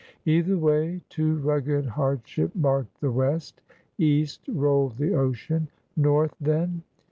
Either 0.25 0.57
way, 0.57 0.99
too 1.09 1.35
rugged 1.35 1.85
hard 1.85 2.27
ship 2.27 2.55
marked 2.55 2.99
the 3.01 3.11
west! 3.11 3.61
East 3.99 4.41
rolled 4.47 4.97
the 4.97 5.13
ocean. 5.13 5.67
North, 5.95 6.33
then? 6.41 6.81